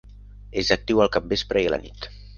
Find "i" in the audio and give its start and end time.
1.63-1.69